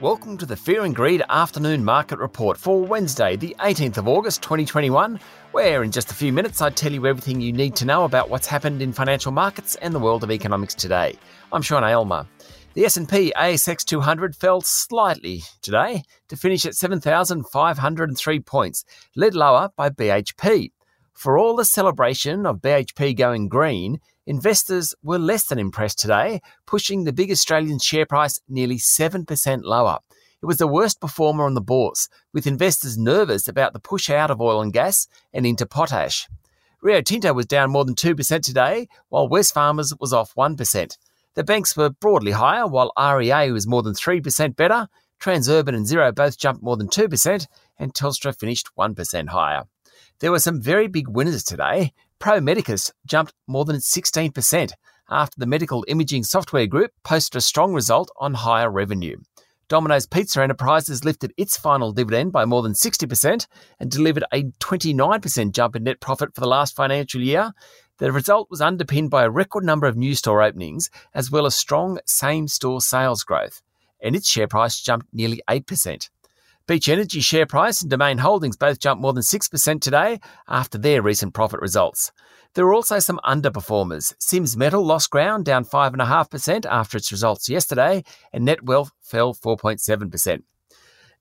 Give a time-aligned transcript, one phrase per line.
[0.00, 4.42] Welcome to the Fear and Greed Afternoon Market Report for Wednesday, the 18th of August
[4.42, 5.18] 2021,
[5.50, 8.30] where in just a few minutes I tell you everything you need to know about
[8.30, 11.16] what's happened in financial markets and the world of economics today.
[11.52, 12.28] I'm Sean Aylmer.
[12.74, 18.84] The S&P ASX 200 fell slightly today to finish at 7,503 points,
[19.16, 20.70] led lower by BHP.
[21.12, 23.98] For all the celebration of BHP going green,
[24.28, 29.98] investors were less than impressed today, pushing the big Australian share price nearly 7% lower.
[30.42, 34.30] It was the worst performer on the bourse, with investors nervous about the push out
[34.30, 36.28] of oil and gas and into potash.
[36.82, 40.98] Rio Tinto was down more than 2% today, while Wesfarmers was off 1%.
[41.34, 44.88] The banks were broadly higher, while REA was more than 3% better.
[45.18, 47.46] Transurban and Xero both jumped more than 2%,
[47.78, 49.64] and Telstra finished 1% higher.
[50.20, 51.92] There were some very big winners today.
[52.18, 54.72] Pro Medicus jumped more than 16%
[55.08, 59.16] after the medical imaging software group posted a strong result on higher revenue.
[59.68, 63.46] Domino's Pizza Enterprises lifted its final dividend by more than 60%
[63.78, 67.52] and delivered a 29% jump in net profit for the last financial year.
[67.98, 71.54] The result was underpinned by a record number of new store openings as well as
[71.54, 73.62] strong same store sales growth,
[74.02, 76.08] and its share price jumped nearly 8%.
[76.68, 81.00] Beach Energy share price and Domain Holdings both jumped more than 6% today after their
[81.00, 82.12] recent profit results.
[82.52, 84.12] There were also some underperformers.
[84.18, 88.04] Sims Metal lost ground, down 5.5% after its results yesterday,
[88.34, 90.42] and Netwealth fell 4.7%.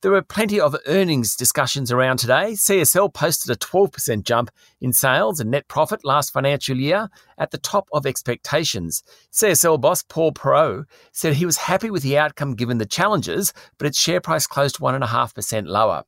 [0.01, 2.51] There were plenty of earnings discussions around today.
[2.51, 7.09] CSL posted a 12% jump in sales and net profit last financial year
[7.39, 9.01] at the top of expectations.
[9.33, 13.87] CSL boss Paul Perreault said he was happy with the outcome given the challenges, but
[13.87, 16.03] its share price closed 1.5% lower.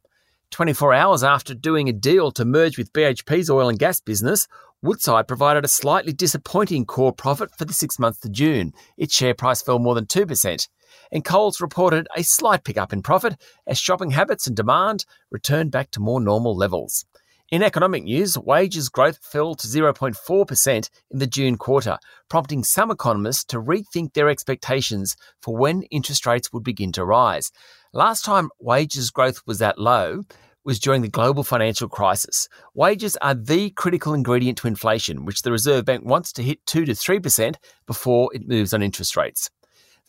[0.51, 4.47] 24 hours after doing a deal to merge with BHP's oil and gas business,
[4.83, 8.71] Woodside provided a slightly disappointing core profit for the six months to June.
[8.97, 10.67] Its share price fell more than 2%
[11.11, 13.35] and Coles reported a slight pickup in profit
[13.67, 17.05] as shopping habits and demand returned back to more normal levels.
[17.51, 21.97] In economic news, wages growth fell to 0.4% in the June quarter,
[22.29, 27.51] prompting some economists to rethink their expectations for when interest rates would begin to rise.
[27.91, 30.21] Last time wages growth was that low
[30.63, 32.47] was during the global financial crisis.
[32.75, 36.85] Wages are the critical ingredient to inflation, which the Reserve Bank wants to hit 2
[36.85, 37.55] to 3%
[37.87, 39.49] before it moves on interest rates.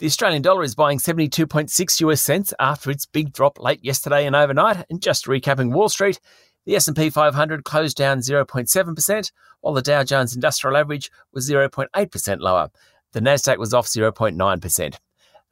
[0.01, 4.35] The Australian dollar is buying 72.6 US cents after its big drop late yesterday and
[4.35, 4.87] overnight.
[4.89, 6.19] And just recapping Wall Street,
[6.65, 12.71] the S&P 500 closed down 0.7%, while the Dow Jones Industrial Average was 0.8% lower.
[13.13, 14.95] The Nasdaq was off 0.9%.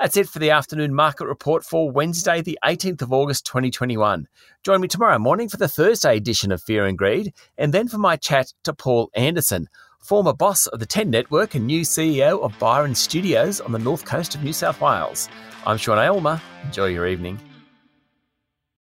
[0.00, 4.28] That's it for the afternoon market report for Wednesday, the 18th of August 2021.
[4.64, 7.98] Join me tomorrow morning for the Thursday edition of Fear and Greed, and then for
[7.98, 9.68] my chat to Paul Anderson
[10.08, 14.06] former boss of the 10 Network and new CEO of Byron Studios on the north
[14.06, 15.28] coast of New South Wales.
[15.66, 16.40] I'm Sean Aylmer.
[16.64, 17.38] Enjoy your evening.